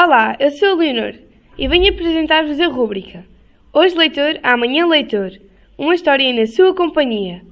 Olá, 0.00 0.36
eu 0.38 0.52
sou 0.52 0.68
a 0.68 0.74
Leonor 0.74 1.12
e 1.58 1.66
venho 1.66 1.92
apresentar-vos 1.92 2.60
a 2.60 2.68
rúbrica 2.68 3.26
Hoje 3.72 3.96
Leitor, 3.96 4.38
Amanhã 4.44 4.86
Leitor 4.86 5.32
Uma 5.76 5.92
história 5.92 6.32
na 6.32 6.46
sua 6.46 6.72
companhia. 6.72 7.42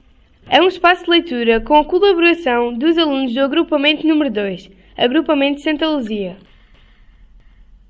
É 0.48 0.62
um 0.62 0.68
espaço 0.68 1.02
de 1.02 1.10
leitura 1.10 1.60
com 1.60 1.76
a 1.76 1.84
colaboração 1.84 2.72
dos 2.72 2.96
alunos 2.96 3.34
do 3.34 3.40
agrupamento 3.40 4.06
número 4.06 4.30
2, 4.30 4.70
Agrupamento 4.96 5.60
Santa 5.60 5.88
Luzia. 5.88 6.36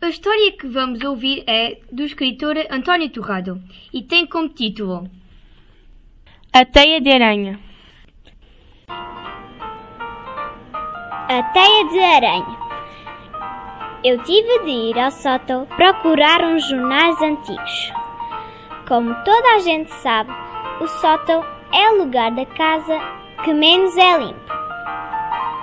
A 0.00 0.08
história 0.08 0.50
que 0.52 0.66
vamos 0.66 1.02
ouvir 1.02 1.45
é 1.46 1.77
do 1.93 2.02
escritor 2.02 2.57
António 2.70 3.11
Torrado 3.11 3.62
e 3.93 4.00
tem 4.00 4.25
como 4.25 4.48
título 4.48 5.07
A 6.50 6.64
Teia 6.64 6.98
de 6.98 7.11
Aranha. 7.11 7.61
A 11.29 11.43
Teia 11.52 11.88
de 11.91 11.98
Aranha 11.98 12.65
eu 14.07 14.23
tive 14.23 14.61
de 14.61 14.70
ir 14.70 14.98
ao 15.00 15.11
sótão 15.11 15.66
procurar 15.77 16.41
uns 16.45 16.64
jornais 16.69 17.20
antigos. 17.20 17.92
Como 18.87 19.12
toda 19.24 19.56
a 19.56 19.59
gente 19.59 19.92
sabe, 19.95 20.30
o 20.80 20.87
sótão 20.87 21.45
é 21.73 21.91
o 21.91 22.05
lugar 22.05 22.30
da 22.30 22.47
casa 22.47 23.00
que 23.42 23.52
menos 23.52 23.98
é 23.98 24.16
limpo. 24.16 24.52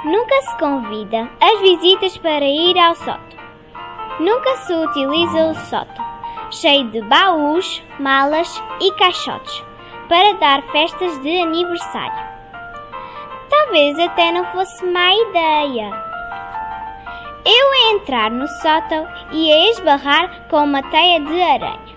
Nunca 0.04 0.42
se 0.42 0.58
convida 0.58 1.30
as 1.40 1.62
visitas 1.62 2.18
para 2.18 2.44
ir 2.44 2.78
ao 2.78 2.94
sótão. 2.96 3.40
Nunca 4.20 4.58
se 4.58 4.74
utiliza 4.74 5.46
o 5.46 5.56
sótão, 5.56 6.06
cheio 6.52 6.90
de 6.90 7.02
baús, 7.04 7.82
malas 7.98 8.62
e 8.82 8.92
caixotes, 8.96 9.64
para 10.10 10.34
dar 10.34 10.62
festas 10.64 11.18
de 11.22 11.40
aniversário. 11.40 12.34
Talvez 13.50 13.98
até 14.00 14.34
não 14.34 14.44
fosse 14.48 14.86
má 14.86 15.14
ideia 15.16 16.13
eu 17.46 17.72
a 17.72 17.94
entrar 17.94 18.32
no 18.32 18.48
sótão 18.48 19.08
e 19.32 19.52
a 19.52 19.70
esbarrar 19.72 20.48
com 20.50 20.64
uma 20.64 20.82
teia 20.84 21.20
de 21.20 21.42
aranha. 21.42 21.94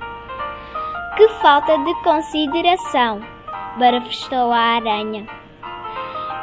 Que 1.17 1.29
falta 1.41 1.79
de 1.79 1.95
consideração! 2.03 3.37
barafestou 3.77 4.53
a 4.53 4.59
aranha. 4.77 5.27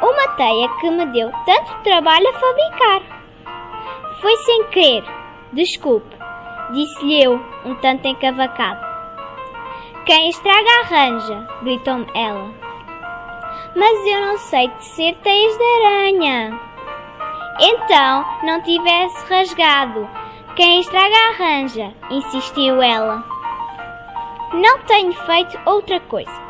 Uma 0.00 0.28
teia 0.36 0.68
que 0.80 0.90
me 0.90 1.06
deu 1.06 1.30
tanto 1.44 1.82
trabalho 1.82 2.28
a 2.28 2.32
fabricar. 2.32 3.02
Foi 4.20 4.36
sem 4.38 4.64
querer. 4.64 5.04
Desculpe, 5.52 6.16
disse-lhe 6.72 7.22
eu, 7.22 7.40
um 7.64 7.74
tanto 7.76 8.06
encavacado. 8.08 8.84
Quem 10.04 10.28
estraga 10.28 10.68
arranja, 10.82 11.48
gritou-me 11.62 12.06
ela. 12.14 12.52
Mas 13.76 14.06
eu 14.06 14.20
não 14.20 14.38
sei 14.38 14.68
tecer 14.68 15.14
teias 15.22 15.56
de 15.56 15.64
aranha. 15.64 16.60
Então 17.60 18.24
não 18.42 18.60
tivesse 18.62 19.26
rasgado. 19.32 20.08
Quem 20.56 20.80
estraga 20.80 21.16
arranja, 21.30 21.92
insistiu 22.10 22.82
ela. 22.82 23.24
Não 24.52 24.78
tenho 24.80 25.12
feito 25.12 25.58
outra 25.64 25.98
coisa. 26.00 26.44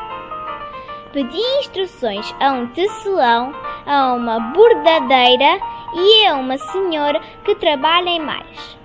Pedi 1.12 1.40
instruções 1.60 2.34
a 2.40 2.52
um 2.52 2.66
tecelão, 2.68 3.54
a 3.86 4.12
uma 4.14 4.40
bordadeira 4.40 5.60
e 5.94 6.26
a 6.26 6.34
uma 6.34 6.58
senhora 6.58 7.20
que 7.44 7.54
trabalha 7.54 8.10
em 8.10 8.20
malhas. 8.20 8.78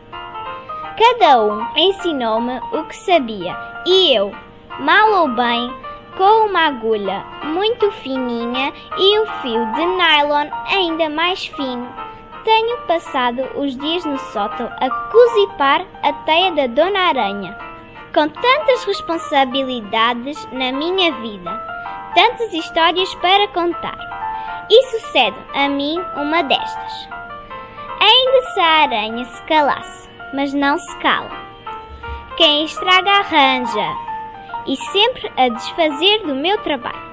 Cada 0.97 1.41
um 1.41 1.65
ensinou-me 1.75 2.59
o 2.73 2.83
que 2.83 2.95
sabia 2.95 3.57
e 3.85 4.13
eu, 4.13 4.33
mal 4.79 5.21
ou 5.21 5.27
bem, 5.29 5.73
com 6.17 6.47
uma 6.47 6.67
agulha 6.67 7.25
muito 7.43 7.89
fininha 7.91 8.73
e 8.97 9.19
um 9.19 9.25
fio 9.41 9.65
de 9.73 9.85
nylon 9.85 10.49
ainda 10.67 11.09
mais 11.09 11.47
fino, 11.47 11.87
tenho 12.49 12.77
passado 12.87 13.47
os 13.57 13.77
dias 13.77 14.03
no 14.05 14.17
sótão 14.17 14.71
a 14.81 14.89
cozipar 15.11 15.85
a 16.01 16.11
teia 16.25 16.51
da 16.51 16.65
Dona 16.65 16.99
Aranha. 16.99 17.55
Com 18.11 18.27
tantas 18.27 18.83
responsabilidades 18.85 20.43
na 20.51 20.71
minha 20.71 21.11
vida, 21.17 21.51
tantas 22.15 22.51
histórias 22.51 23.13
para 23.15 23.47
contar, 23.49 23.99
e 24.67 24.83
sucede 24.87 25.37
a 25.53 25.69
mim 25.69 26.03
uma 26.15 26.41
destas. 26.41 27.09
Ainda 28.01 28.41
se 28.51 28.59
a 28.59 28.81
aranha 28.81 29.25
se 29.25 29.43
calasse, 29.43 30.09
mas 30.33 30.51
não 30.51 30.75
se 30.79 30.97
cala. 30.97 31.29
Quem 32.35 32.65
estraga 32.65 33.11
arranja, 33.11 33.93
e 34.65 34.75
sempre 34.75 35.31
a 35.37 35.49
desfazer 35.49 36.25
do 36.25 36.33
meu 36.33 36.57
trabalho. 36.63 37.09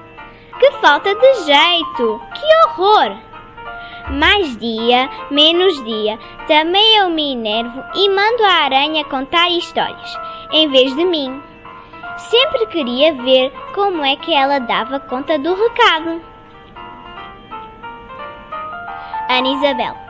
Que 0.57 0.71
falta 0.81 1.13
de 1.13 1.33
jeito! 1.43 2.21
Que 2.33 2.65
horror! 2.65 3.26
Mais 4.11 4.57
dia, 4.57 5.09
menos 5.29 5.83
dia, 5.83 6.17
também 6.47 6.97
eu 6.97 7.09
me 7.09 7.33
enervo 7.33 7.83
e 7.93 8.09
mando 8.09 8.43
a 8.43 8.63
aranha 8.63 9.03
contar 9.05 9.49
histórias, 9.49 10.17
em 10.51 10.69
vez 10.69 10.95
de 10.95 11.03
mim. 11.03 11.41
Sempre 12.17 12.65
queria 12.67 13.13
ver 13.13 13.51
como 13.75 14.03
é 14.03 14.15
que 14.15 14.33
ela 14.33 14.59
dava 14.59 14.99
conta 14.99 15.37
do 15.37 15.53
recado. 15.53 16.21
Ana 19.29 19.47
Isabel 19.49 20.06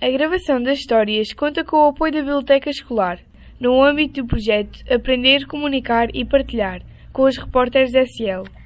A 0.00 0.08
gravação 0.10 0.62
das 0.62 0.78
histórias 0.78 1.32
conta 1.32 1.62
com 1.64 1.76
o 1.76 1.88
apoio 1.88 2.12
da 2.12 2.20
Biblioteca 2.20 2.70
Escolar, 2.70 3.18
no 3.60 3.82
âmbito 3.82 4.22
do 4.22 4.28
projeto 4.28 4.80
Aprender, 4.90 5.46
Comunicar 5.46 6.08
e 6.14 6.24
Partilhar, 6.24 6.80
com 7.12 7.22
os 7.24 7.36
repórteres 7.36 7.92
SL. 7.94 8.48